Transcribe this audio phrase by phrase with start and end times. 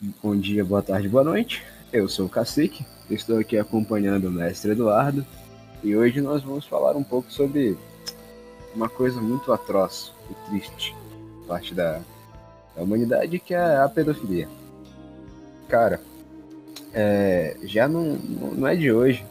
[0.00, 1.62] Bom dia, boa tarde, boa noite.
[1.92, 5.24] Eu sou o Cacique, estou aqui acompanhando o mestre Eduardo
[5.84, 7.78] e hoje nós vamos falar um pouco sobre
[8.74, 10.96] uma coisa muito atroz e triste,
[11.46, 12.00] parte da,
[12.74, 14.48] da humanidade, que é a pedofilia.
[15.68, 16.00] Cara,
[16.92, 19.24] é, já não, não é de hoje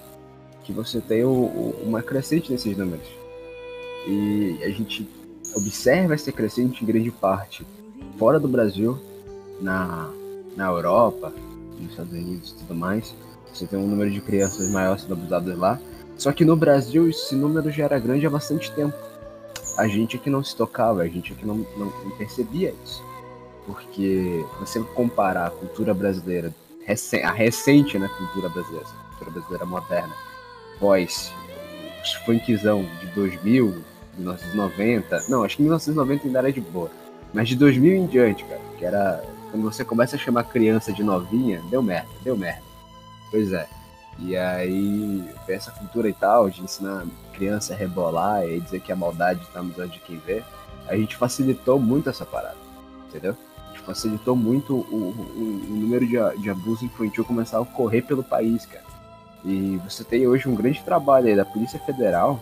[0.63, 3.05] que você tem o, o, uma crescente nesses números.
[4.07, 5.05] E a gente
[5.53, 7.67] observa essa crescente em grande parte
[8.17, 8.97] fora do Brasil,
[9.59, 10.09] na,
[10.55, 11.33] na Europa,
[11.79, 13.13] nos Estados Unidos e tudo mais.
[13.53, 15.79] Você tem um número de crianças maior sendo abusadas lá.
[16.17, 18.95] Só que no Brasil esse número já era grande há bastante tempo.
[19.77, 23.03] A gente aqui não se tocava, a gente aqui não, não, não percebia isso.
[23.65, 26.53] Porque você comparar a cultura brasileira,
[27.23, 30.13] a recente né, cultura brasileira, a cultura brasileira moderna,
[30.79, 31.31] pós
[32.03, 33.81] os funkzão de 2000,
[34.17, 36.91] 1990, não, acho que 1990 ainda era de boa,
[37.33, 41.03] mas de 2000 em diante, cara, que era quando você começa a chamar criança de
[41.03, 42.63] novinha, deu merda, deu merda.
[43.29, 43.67] Pois é.
[44.17, 48.95] E aí, essa cultura e tal, de ensinar criança a rebolar e dizer que a
[48.95, 50.43] maldade está nos olhos de quem vê,
[50.87, 52.57] a gente facilitou muito essa parada,
[53.07, 53.37] entendeu?
[53.67, 58.03] A gente facilitou muito o, o, o número de, de abuso infantil começar a ocorrer
[58.03, 58.85] pelo país, cara.
[59.45, 62.39] E você tem hoje um grande trabalho aí da Polícia Federal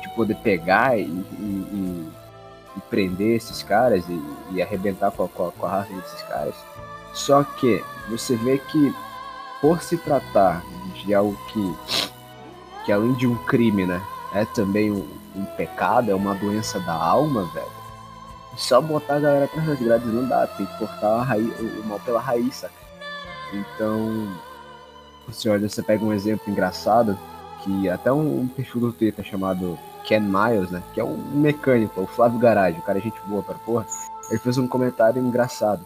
[0.00, 2.08] de poder pegar e, e,
[2.76, 4.04] e prender esses caras
[4.52, 6.54] e, arrebentar com a, com, a, com a raça desses caras.
[7.12, 8.94] Só que você vê que
[9.60, 11.76] por se tratar de algo que,
[12.84, 14.00] que além de um crime, né,
[14.34, 17.80] é também um, um pecado, é uma doença da alma, velho.
[18.56, 22.00] Só botar a galera atrás das grades não dá, tem que cortar raiz, o mal
[22.00, 22.74] pela raiz, saca?
[23.52, 24.28] Então,
[25.26, 27.18] você olha, você pega um exemplo engraçado,
[27.62, 30.82] que até um, um perfil do Twitter chamado Ken Miles, né?
[30.94, 33.86] Que é um mecânico, o Flávio Garage, o cara é gente boa para porra.
[34.30, 35.84] Ele fez um comentário engraçado,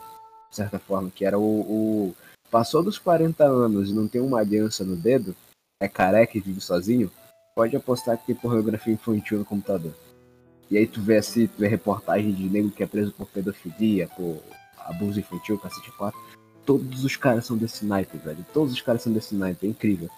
[0.50, 2.14] de certa forma, que era o, o,
[2.54, 5.34] Passou dos 40 anos e não tem uma aliança no dedo,
[5.80, 7.10] é careca e vive sozinho,
[7.52, 9.92] pode apostar que tem pornografia infantil no computador.
[10.70, 14.06] E aí tu vê assim, tu vê reportagem de nego que é preso por pedofilia,
[14.06, 14.40] por
[14.78, 16.16] abuso infantil, cacete 4.
[16.64, 18.46] Todos os caras são desse naipe, velho.
[18.52, 20.08] Todos os caras são desse naipe, é incrível.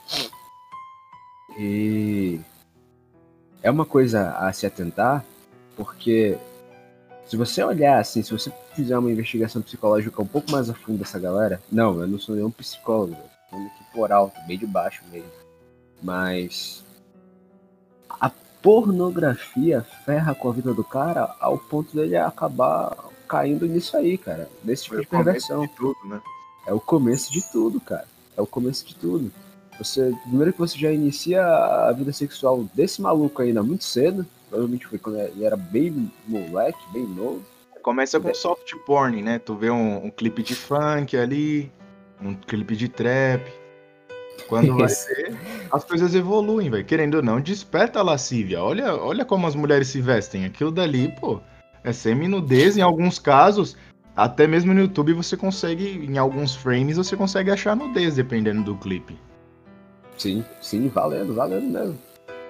[1.59, 2.39] E
[3.63, 5.25] é uma coisa a se atentar,
[5.77, 6.39] porque
[7.27, 10.99] se você olhar assim, se você fizer uma investigação psicológica um pouco mais a fundo
[10.99, 14.67] dessa galera, não, eu não sou nenhum psicólogo, eu tô aqui por alto, bem de
[14.67, 15.31] baixo mesmo.
[16.03, 16.85] Mas
[18.09, 18.31] a
[18.63, 22.97] pornografia ferra com a vida do cara ao ponto dele acabar
[23.27, 24.49] caindo nisso aí, cara.
[24.63, 25.63] Nesse tipo é de perversão.
[25.63, 26.21] De tudo, né?
[26.67, 28.07] É o começo de tudo, cara.
[28.37, 29.33] É o começo de tudo.
[29.79, 34.87] Você, primeiro que você já inicia a vida sexual desse maluco ainda muito cedo, provavelmente
[34.87, 37.43] foi quando ele era bem moleque, bem novo.
[37.83, 39.39] Começa com soft porn, né?
[39.39, 41.71] Tu vê um, um clipe de funk ali,
[42.21, 43.45] um clipe de trap.
[44.49, 45.37] Quando vai ser,
[45.73, 46.83] as coisas evoluem, vai.
[46.83, 48.63] Querendo ou não, desperta a lascívia.
[48.63, 50.45] Olha, olha como as mulheres se vestem.
[50.45, 51.41] Aquilo dali, pô,
[51.85, 53.77] é semi-nudez em alguns casos.
[54.17, 58.77] Até mesmo no YouTube você consegue, em alguns frames, você consegue achar nudez, dependendo do
[58.77, 59.17] clipe.
[60.17, 61.99] Sim, sim, valendo, valendo mesmo.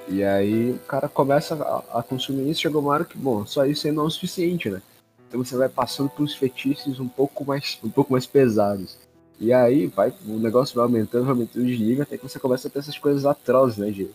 [0.09, 3.67] E aí o cara começa a, a consumir isso, chegou uma hora que, bom, só
[3.67, 4.81] isso aí não é o suficiente, né?
[5.29, 8.97] Então você vai passando pelos fetiches um pouco mais, um pouco mais pesados.
[9.41, 12.69] E aí vai, o negócio vai aumentando, vai aumentando de nível, até que você começa
[12.69, 13.91] a ter essas coisas atrozes, né?
[13.91, 14.09] De,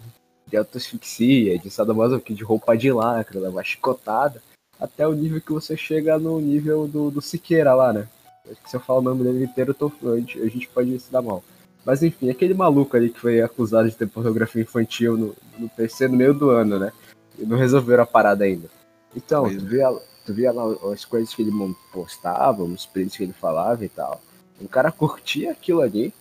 [0.47, 4.41] de autoasfixia, de sadomasoquismo, de roupa de lacra, levar chicotada,
[4.79, 8.07] até o nível que você chega no nível do, do Siqueira lá, né?
[8.49, 10.99] Acho que se eu falar o nome dele inteiro, tô, a, gente, a gente pode
[10.99, 11.43] se dar mal.
[11.85, 16.07] Mas enfim, aquele maluco ali que foi acusado de ter pornografia infantil no, no PC
[16.07, 16.91] no meio do ano, né?
[17.39, 18.69] E não resolveram a parada ainda.
[19.15, 19.57] Então, tu é.
[19.57, 19.89] via,
[20.25, 21.51] tu via lá as coisas que ele
[21.91, 24.21] postava, os prints que ele falava e tal.
[24.59, 26.13] O cara curtia aquilo ali.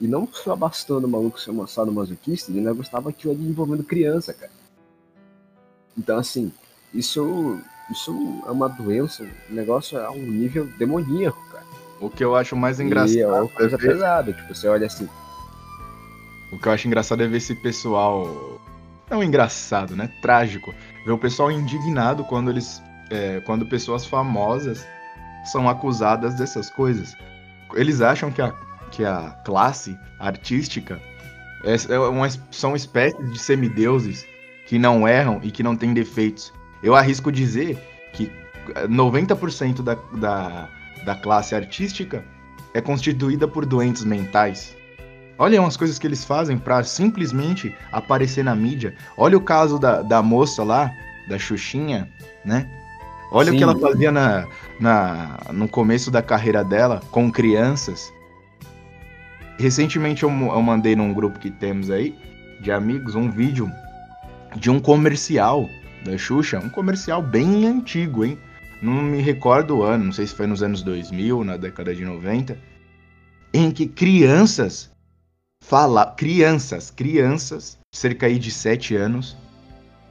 [0.00, 3.84] E não só bastando o maluco ser moçado masoquista, ele ainda gostava aquilo ali envolvendo
[3.84, 4.50] criança, cara.
[5.96, 6.52] Então, assim,
[6.92, 8.12] isso, isso
[8.44, 11.64] é uma doença, um negócio é um nível demoníaco, cara.
[12.04, 13.16] O que eu acho mais engraçado.
[13.16, 13.88] E é uma coisa é ver...
[13.88, 15.08] pesada, tipo, você olha assim.
[16.52, 18.60] O que eu acho engraçado é ver esse pessoal.
[19.10, 20.10] Não engraçado, né?
[20.20, 20.74] Trágico.
[21.04, 22.82] Ver o pessoal indignado quando eles.
[23.10, 24.86] É, quando pessoas famosas
[25.44, 27.14] são acusadas dessas coisas.
[27.74, 28.52] Eles acham que a,
[28.90, 31.00] que a classe artística
[31.64, 34.26] é, é uma, são espécies de semideuses
[34.66, 36.52] que não erram e que não têm defeitos.
[36.82, 37.78] Eu arrisco dizer
[38.12, 38.30] que
[38.88, 40.68] 90% da, da
[41.04, 42.24] da classe artística
[42.72, 44.76] é constituída por doentes mentais.
[45.38, 48.94] Olha umas coisas que eles fazem para simplesmente aparecer na mídia.
[49.16, 50.90] Olha o caso da, da moça lá,
[51.28, 52.08] da Xuxinha,
[52.44, 52.68] né?
[53.32, 53.56] Olha Sim.
[53.56, 54.46] o que ela fazia na,
[54.78, 58.12] na, no começo da carreira dela com crianças.
[59.58, 62.16] Recentemente eu, eu mandei num grupo que temos aí,
[62.60, 63.68] de amigos, um vídeo
[64.56, 65.68] de um comercial
[66.04, 68.38] da Xuxa, um comercial bem antigo, hein?
[68.84, 72.04] Não me recordo o ano, não sei se foi nos anos 2000, na década de
[72.04, 72.58] 90,
[73.54, 74.90] em que crianças
[75.64, 79.38] fala, crianças, crianças, cerca aí de 7 anos,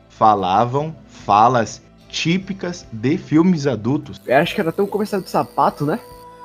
[0.10, 4.20] falavam falas típicas de filmes adultos.
[4.26, 6.00] Eu acho que era tão comercial de sapato, né?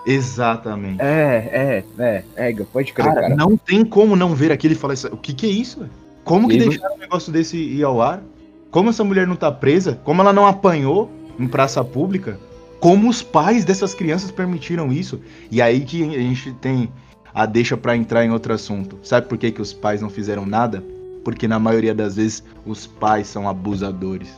[0.05, 1.01] Exatamente.
[1.01, 3.37] É, é, é, é, pode crer, cara, cara.
[3.37, 5.09] Não tem como não ver aquilo e falar isso.
[5.09, 5.89] O que que é isso?
[6.25, 8.23] Como que e deixaram um negócio desse ir ao ar?
[8.71, 9.99] Como essa mulher não tá presa?
[10.05, 12.39] Como ela não apanhou em praça pública?
[12.81, 15.21] Como os pais dessas crianças permitiram isso?
[15.51, 16.91] E aí que a gente tem
[17.35, 18.99] a deixa para entrar em outro assunto.
[19.03, 20.83] Sabe por que, que os pais não fizeram nada?
[21.25, 24.29] Porque na maioria das vezes os pais são abusadores.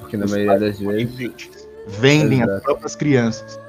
[0.00, 1.50] Porque na os maioria das vezes
[1.86, 2.52] vendem Exato.
[2.52, 3.60] as próprias crianças.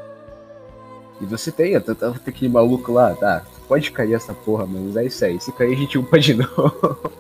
[1.22, 3.44] E você tem, tava aquele maluco lá, tá?
[3.68, 5.40] Pode cair essa porra, mas é isso aí.
[5.40, 7.12] Se cair, a gente upa de novo.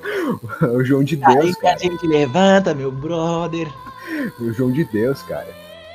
[0.73, 1.75] o João de Deus, aí cara.
[1.75, 3.67] a gente levanta, meu brother.
[4.39, 5.47] O João de Deus, cara.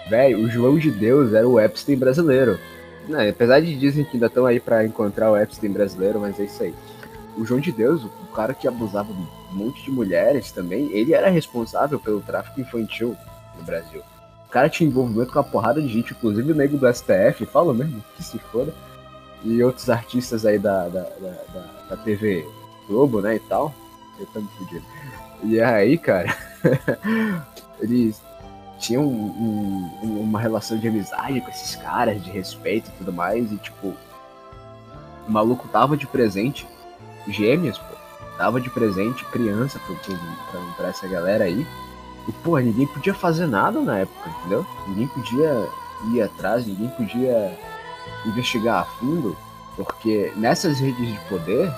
[0.09, 2.59] Velho, o João de Deus era o Epstein brasileiro.
[3.09, 6.45] Não, apesar de dizem que ainda estão aí para encontrar o Epstein brasileiro, mas é
[6.45, 6.75] isso aí.
[7.37, 11.13] O João de Deus, o cara que abusava de um monte de mulheres também, ele
[11.13, 13.17] era responsável pelo tráfico infantil
[13.59, 14.03] no Brasil.
[14.47, 17.75] O cara tinha envolvimento com a porrada de gente, inclusive o nego do STF, fala
[17.75, 18.73] mesmo, que se foda.
[19.43, 22.47] E outros artistas aí da, da, da, da, TV
[22.89, 23.75] Globo, né, e tal.
[24.19, 24.49] Eu tô me.
[25.43, 26.35] E aí, cara,
[27.81, 28.21] eles
[28.79, 33.51] tinha um, um, uma relação de amizade com esses caras, de respeito e tudo mais,
[33.53, 33.95] e tipo,
[35.27, 36.67] o maluco tava de presente,
[37.29, 37.95] gêmeos, pô,
[38.37, 39.95] tava de presente criança pra,
[40.51, 41.67] pra, pra essa galera aí,
[42.29, 44.67] e pô, ninguém podia fazer nada na época, entendeu?
[44.89, 45.69] Ninguém podia
[46.13, 47.57] ir atrás, ninguém podia
[48.27, 49.37] investigar a fundo,
[49.77, 51.73] porque nessas redes de poder,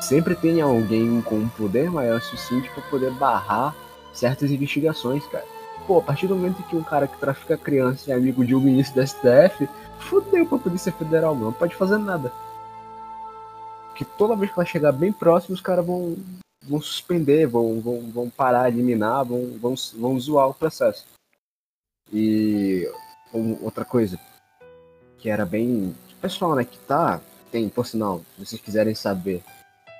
[0.00, 3.74] sempre tem alguém com um poder maior suficiente para poder barrar
[4.12, 5.44] certas investigações, cara
[5.90, 8.60] pô, a partir do momento que um cara que trafica criança é amigo de um
[8.60, 9.68] ministro da STF,
[9.98, 12.32] fudeu pra Polícia Federal, não pode fazer nada.
[13.96, 16.16] Que toda vez que ela chegar bem próximo, os caras vão,
[16.62, 21.04] vão suspender, vão, vão, vão parar, eliminar, vão, vão, vão zoar o processo.
[22.12, 22.88] E
[23.60, 24.16] outra coisa,
[25.18, 25.92] que era bem.
[26.20, 27.20] Pessoal, né, que tá.
[27.50, 29.42] Tem, por sinal, se vocês quiserem saber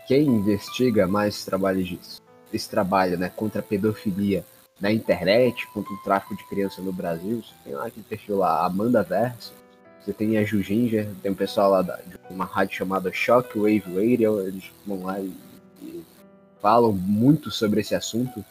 [0.06, 4.44] quem investiga mais trabalho disso, esse trabalho, né, contra a pedofilia
[4.80, 7.42] na internet, contra o tráfico de criança no Brasil.
[7.42, 9.52] Você tem lá aquele perfil lá, Amanda Verso.
[10.00, 14.40] Você tem a Juginger, tem um pessoal lá da, de uma rádio chamada Shockwave Radio,
[14.40, 15.30] eles vão lá e,
[15.82, 16.02] e,
[16.60, 18.42] falam muito sobre esse assunto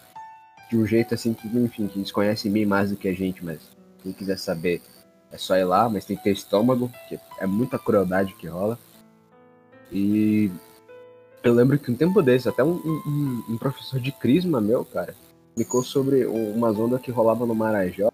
[0.69, 3.43] de um jeito assim que, enfim, que eles conhecem bem mais do que a gente,
[3.43, 3.59] mas
[4.03, 4.81] quem quiser saber
[5.31, 8.77] é só ir lá, mas tem que ter estômago, que é muita crueldade que rola.
[9.91, 10.51] E
[11.43, 15.15] eu lembro que um tempo desse, até um, um, um professor de crisma meu, cara,
[15.49, 18.11] explicou sobre umas ondas que rolavam no Marajó,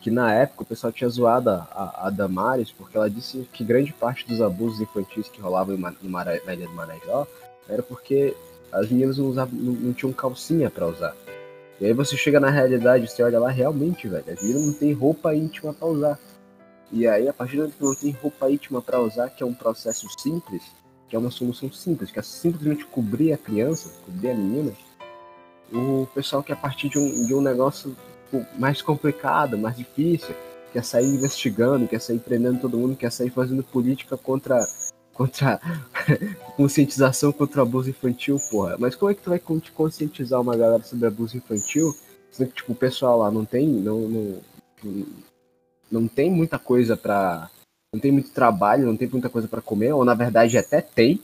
[0.00, 3.92] que na época o pessoal tinha zoado a, a Damares, porque ela disse que grande
[3.92, 7.26] parte dos abusos infantis que rolavam no Mara, na ilha do Marajó
[7.68, 8.34] era porque
[8.72, 11.14] as meninas não, usavam, não, não tinham calcinha para usar.
[11.80, 14.92] E aí você chega na realidade, você olha lá, realmente, velho, as meninas não tem
[14.92, 16.18] roupa íntima para usar.
[16.92, 19.46] E aí, a partir do momento que não tem roupa íntima para usar, que é
[19.46, 20.62] um processo simples,
[21.10, 24.72] que é uma solução simples, que é simplesmente cobrir a criança, cobrir a menina,
[25.72, 27.96] o pessoal quer partir de um, de um negócio
[28.56, 30.34] mais complicado, mais difícil,
[30.72, 34.64] quer sair investigando, quer sair prendendo todo mundo, quer sair fazendo política contra
[35.12, 35.60] contra
[36.56, 38.76] conscientização contra abuso infantil, porra.
[38.78, 39.40] Mas como é que tu vai
[39.74, 41.94] conscientizar uma galera sobre abuso infantil?
[42.30, 44.42] Sendo que tipo, o pessoal lá não tem não, não,
[45.90, 47.50] não tem muita coisa para
[47.92, 51.20] não tem muito trabalho, não tem muita coisa para comer, ou na verdade até tem,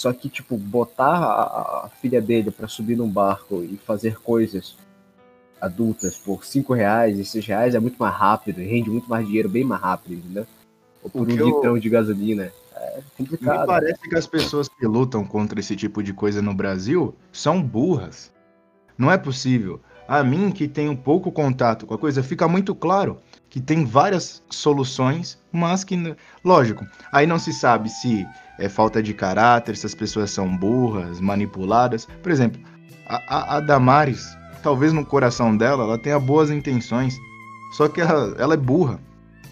[0.00, 4.76] só que, tipo, botar a, a filha dele para subir num barco e fazer coisas
[5.60, 9.48] adultas por 5 reais e 6 reais é muito mais rápido, rende muito mais dinheiro,
[9.48, 10.46] bem mais rápido, entendeu?
[11.02, 11.46] Ou por um eu...
[11.46, 12.50] litrão de gasolina.
[12.74, 13.60] É complicado.
[13.60, 14.08] Me parece né?
[14.08, 18.32] que as pessoas que lutam contra esse tipo de coisa no Brasil são burras.
[18.96, 19.80] Não é possível.
[20.08, 23.18] A mim, que tenho pouco contato com a coisa, fica muito claro
[23.50, 28.24] que tem várias soluções, mas que, lógico, aí não se sabe se
[28.58, 32.06] é falta de caráter, se as pessoas são burras, manipuladas.
[32.22, 32.62] Por exemplo,
[33.08, 34.24] a, a Damares,
[34.62, 37.18] talvez no coração dela, ela tenha boas intenções,
[37.76, 39.00] só que ela, ela é burra.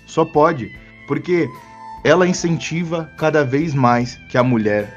[0.06, 0.72] Só pode,
[1.08, 1.48] porque
[2.04, 4.88] ela incentiva cada vez mais que a mulher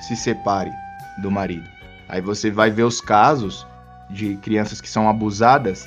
[0.00, 0.72] se separe
[1.20, 1.68] do marido.
[2.08, 3.66] Aí você vai ver os casos
[4.08, 5.86] de crianças que são abusadas,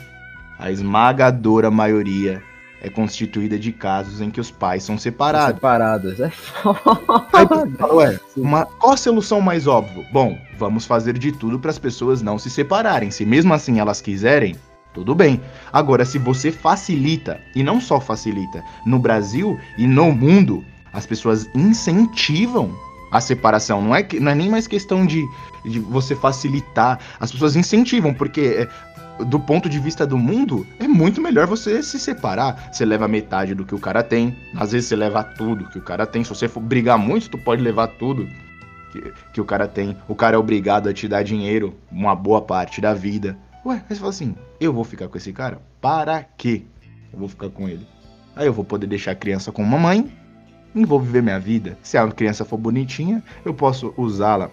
[0.59, 2.43] a esmagadora maioria
[2.81, 5.55] é constituída de casos em que os pais são separados.
[5.55, 6.25] Separados, é
[7.33, 10.05] Aí você fala, ué, uma, qual a solução mais óbvia?
[10.11, 13.11] Bom, vamos fazer de tudo para as pessoas não se separarem.
[13.11, 14.55] Se mesmo assim elas quiserem,
[14.93, 15.41] tudo bem.
[15.71, 21.49] Agora, se você facilita, e não só facilita, no Brasil e no mundo, as pessoas
[21.53, 22.73] incentivam
[23.11, 23.81] a separação.
[23.81, 25.23] Não é, que, não é nem mais questão de,
[25.65, 26.99] de você facilitar.
[27.19, 28.67] As pessoas incentivam, porque é,
[29.25, 32.69] do ponto de vista do mundo, é muito melhor você se separar.
[32.71, 34.35] Você leva metade do que o cara tem.
[34.55, 36.23] Às vezes você leva tudo que o cara tem.
[36.23, 38.27] Se você for brigar muito, tu pode levar tudo
[38.91, 39.95] que, que o cara tem.
[40.07, 43.37] O cara é obrigado a te dar dinheiro uma boa parte da vida.
[43.65, 45.61] Ué, aí você fala assim, eu vou ficar com esse cara?
[45.81, 46.63] Para quê?
[47.11, 47.85] Eu vou ficar com ele.
[48.35, 50.11] Aí eu vou poder deixar a criança com mamãe
[50.73, 51.77] e vou viver minha vida.
[51.81, 54.49] Se a criança for bonitinha, eu posso usá-la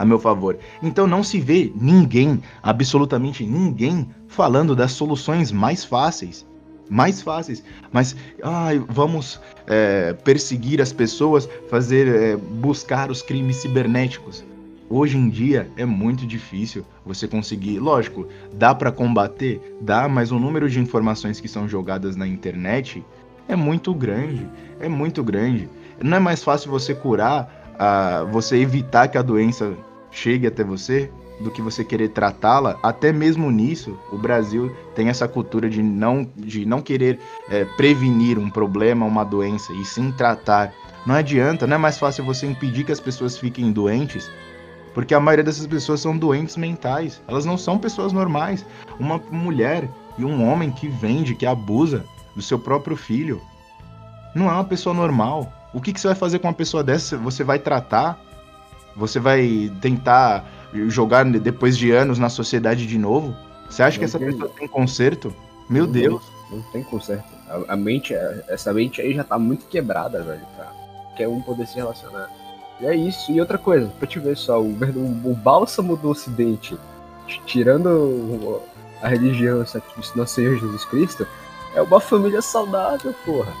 [0.00, 0.56] a meu favor.
[0.82, 6.46] Então não se vê ninguém, absolutamente ninguém, falando das soluções mais fáceis.
[6.88, 7.62] Mais fáceis.
[7.92, 14.42] Mas, ai, vamos é, perseguir as pessoas, fazer, é, buscar os crimes cibernéticos.
[14.88, 17.78] Hoje em dia é muito difícil você conseguir.
[17.78, 23.04] Lógico, dá para combater, dá, mas o número de informações que são jogadas na internet
[23.46, 24.48] é muito grande.
[24.80, 25.68] É muito grande.
[26.02, 29.76] Não é mais fácil você curar, uh, você evitar que a doença
[30.10, 32.78] chegue até você, do que você querer tratá-la.
[32.82, 38.38] Até mesmo nisso, o Brasil tem essa cultura de não, de não querer é, prevenir
[38.38, 40.72] um problema, uma doença, e sim tratar.
[41.06, 44.30] Não adianta, não é mais fácil você impedir que as pessoas fiquem doentes
[44.94, 47.22] porque a maioria dessas pessoas são doentes mentais.
[47.28, 48.66] Elas não são pessoas normais.
[48.98, 49.88] Uma mulher
[50.18, 53.40] e um homem que vende, que abusa do seu próprio filho,
[54.34, 55.52] não é uma pessoa normal.
[55.72, 57.16] O que, que você vai fazer com uma pessoa dessa?
[57.18, 58.20] Você vai tratar?
[58.96, 60.44] Você vai tentar
[60.88, 63.34] jogar depois de anos na sociedade de novo?
[63.68, 65.34] Você acha não que essa pessoa tem conserto?
[65.68, 66.22] Meu não, Deus.
[66.50, 67.24] Não, tem conserto.
[67.48, 68.14] A, a, mente,
[68.48, 70.66] essa mente aí já tá muito quebrada, velho, pra
[71.04, 72.28] qualquer um poder se relacionar.
[72.80, 73.30] E é isso.
[73.30, 76.76] E outra coisa, pra te ver só, o, o, o bálsamo do ocidente,
[77.46, 78.60] tirando
[79.02, 81.26] a religião sacrifício do nosso Senhor Jesus Cristo,
[81.74, 83.52] é uma família saudável, porra.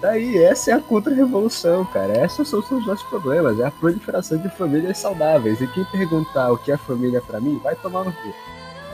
[0.00, 2.12] Daí, essa é a contra-revolução, cara.
[2.12, 3.58] Essas são, são os nossos problemas.
[3.58, 5.60] É a proliferação de famílias saudáveis.
[5.60, 8.34] E quem perguntar o que é família para mim, vai tomar no cu.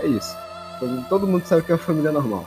[0.00, 0.36] É isso.
[1.08, 2.46] Todo mundo sabe o que é família normal.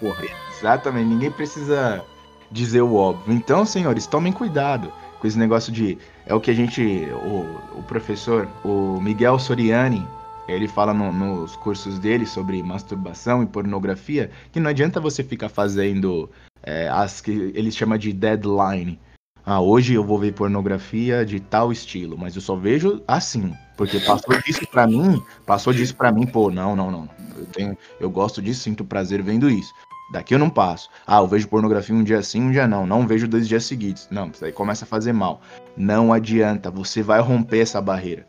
[0.00, 0.24] Porra.
[0.56, 1.08] Exatamente.
[1.08, 2.04] Ninguém precisa
[2.50, 3.34] dizer o óbvio.
[3.34, 5.98] Então, senhores, tomem cuidado com esse negócio de.
[6.26, 6.82] É o que a gente.
[7.24, 10.06] O, o professor, o Miguel Soriani,
[10.46, 15.48] ele fala no, nos cursos dele sobre masturbação e pornografia que não adianta você ficar
[15.48, 16.30] fazendo
[16.64, 18.98] é, as que ele chama de deadline.
[19.46, 24.00] Ah, hoje eu vou ver pornografia de tal estilo, mas eu só vejo assim, porque
[24.00, 27.08] passou disso para mim, passou disso para mim, pô, não, não, não.
[27.36, 29.70] Eu tenho, eu gosto disso, sinto prazer vendo isso.
[30.12, 30.88] Daqui eu não passo.
[31.06, 32.86] Ah, eu vejo pornografia um dia sim, um dia não.
[32.86, 34.08] Não vejo dois dias seguidos.
[34.10, 35.42] Não, isso aí começa a fazer mal.
[35.76, 38.26] Não adianta, você vai romper essa barreira.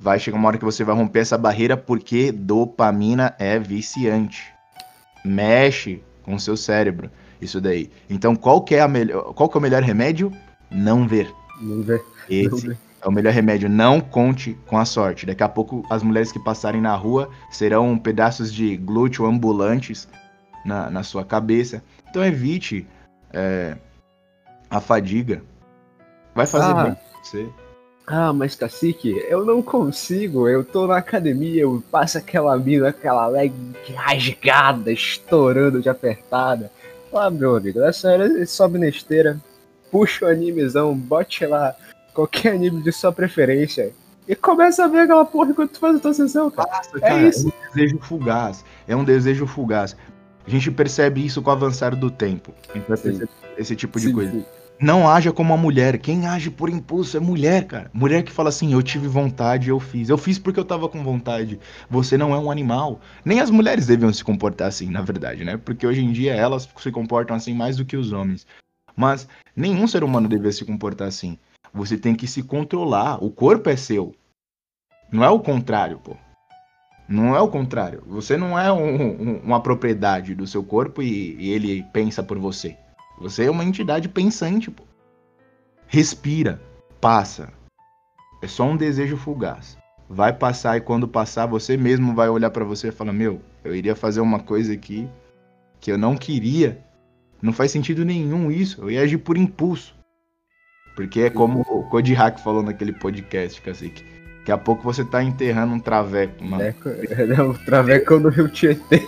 [0.00, 4.52] Vai chegar uma hora que você vai romper essa barreira porque dopamina é viciante.
[5.24, 7.10] Mexe com o seu cérebro.
[7.40, 7.90] Isso daí.
[8.08, 10.32] Então, qual que é, a melhor, qual que é o melhor remédio?
[10.70, 11.32] Não ver.
[11.60, 12.02] Não ver.
[12.28, 12.78] Esse não ver.
[13.02, 13.68] é o melhor remédio.
[13.68, 15.26] Não conte com a sorte.
[15.26, 20.08] Daqui a pouco, as mulheres que passarem na rua serão pedaços de glúteo ambulantes
[20.64, 21.82] na, na sua cabeça.
[22.08, 22.86] Então evite
[23.32, 23.76] é,
[24.68, 25.42] a fadiga.
[26.34, 27.48] Vai fazer ah, bem pra você.
[28.06, 30.48] Ah, mas cacique, eu não consigo.
[30.48, 33.52] Eu tô na academia, eu passo aquela mina, aquela leg
[33.94, 36.70] rasgada, estourando de apertada.
[37.18, 39.40] Ah, meu amigo, nessa hora sobe na esteira,
[39.90, 41.74] puxa o animezão, bote lá
[42.12, 43.92] qualquer anime de sua preferência
[44.28, 46.68] e começa a ver aquela porra enquanto tu faz a tua sessão, cara.
[46.68, 47.48] Nossa, é cara, é isso.
[47.48, 48.64] É um desejo fugaz.
[48.88, 49.96] É um desejo fugaz.
[50.46, 52.52] A gente percebe isso com o avançar do tempo.
[52.90, 54.32] Esse, esse, tipo de sim, coisa.
[54.32, 54.44] Sim.
[54.78, 55.98] Não haja como a mulher.
[55.98, 57.90] Quem age por impulso é mulher, cara.
[57.94, 60.08] Mulher que fala assim: eu tive vontade, eu fiz.
[60.08, 61.58] Eu fiz porque eu tava com vontade.
[61.88, 63.00] Você não é um animal.
[63.24, 65.56] Nem as mulheres deviam se comportar assim, na verdade, né?
[65.56, 68.46] Porque hoje em dia elas se comportam assim mais do que os homens.
[68.94, 71.38] Mas nenhum ser humano deveria se comportar assim.
[71.72, 73.22] Você tem que se controlar.
[73.24, 74.14] O corpo é seu.
[75.10, 76.16] Não é o contrário, pô.
[77.08, 78.02] Não é o contrário.
[78.08, 82.38] Você não é um, um, uma propriedade do seu corpo e, e, ele pensa por
[82.38, 82.76] você.
[83.18, 84.84] Você é uma entidade pensante, pô.
[85.86, 86.60] Respira,
[87.00, 87.52] passa.
[88.42, 89.78] É só um desejo fugaz.
[90.08, 93.74] Vai passar e quando passar, você mesmo vai olhar para você e falar: Meu, eu
[93.74, 95.08] iria fazer uma coisa aqui
[95.80, 96.84] que eu não queria.
[97.40, 98.82] Não faz sentido nenhum isso.
[98.82, 99.94] Eu ia agir por impulso.
[100.94, 104.02] Porque é como o Cody Hack falou naquele podcast, Cacique
[104.46, 106.44] Daqui a pouco você tá enterrando um traveco.
[106.44, 106.62] Mano.
[106.62, 106.72] É,
[107.42, 109.02] um traveco no Rio Tietê.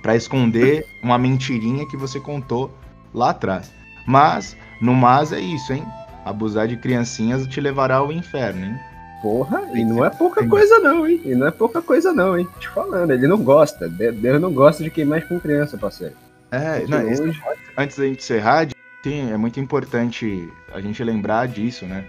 [0.00, 2.74] para esconder uma mentirinha que você contou
[3.12, 3.72] lá atrás.
[4.06, 5.84] Mas, no mas é isso, hein?
[6.24, 8.78] Abusar de criancinhas te levará ao inferno, hein?
[9.22, 11.20] Porra, e não é pouca coisa não, hein?
[11.24, 12.46] E não é pouca coisa não, hein?
[12.60, 13.88] Te falando, ele não gosta.
[13.88, 16.14] Deus não gosta de quem mexe com criança, parceiro.
[16.50, 17.42] É, não, hoje...
[17.76, 18.68] antes da gente encerrar,
[19.04, 22.04] é muito importante a gente lembrar disso, né?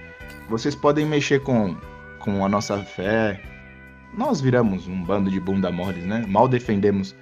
[0.47, 1.75] Vocês podem mexer com,
[2.19, 3.41] com a nossa fé.
[4.15, 6.25] Nós viramos um bando de bunda moles, né?
[6.27, 7.15] Mal defendemos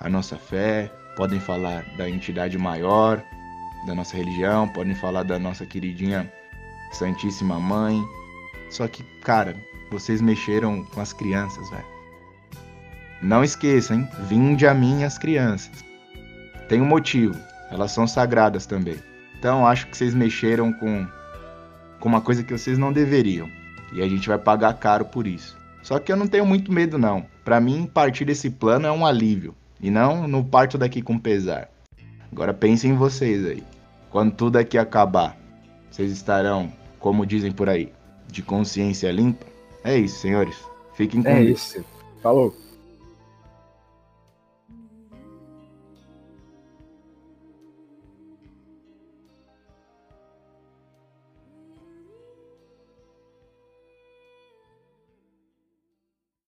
[0.00, 0.90] a nossa fé.
[1.16, 3.22] Podem falar da entidade maior
[3.86, 6.32] da nossa religião, podem falar da nossa queridinha
[6.92, 8.02] Santíssima Mãe,
[8.70, 9.56] só que, cara,
[9.90, 11.84] vocês mexeram com as crianças, velho.
[13.22, 14.08] Não esqueçam, hein?
[14.28, 15.84] Vinde a mim as crianças.
[16.68, 17.34] Tem um motivo.
[17.70, 18.96] Elas são sagradas também.
[19.38, 21.06] Então acho que vocês mexeram com,
[22.00, 23.48] com uma coisa que vocês não deveriam.
[23.92, 25.56] E a gente vai pagar caro por isso.
[25.82, 27.26] Só que eu não tenho muito medo, não.
[27.44, 29.54] Para mim, partir desse plano é um alívio.
[29.80, 31.68] E não no parto daqui com pesar.
[32.32, 33.62] Agora pensem em vocês aí.
[34.10, 35.36] Quando tudo aqui acabar,
[35.90, 37.92] vocês estarão, como dizem por aí,
[38.28, 39.46] de consciência limpa?
[39.84, 40.56] É isso, senhores.
[40.94, 41.84] Fiquem com É isso.
[42.22, 42.56] Falou.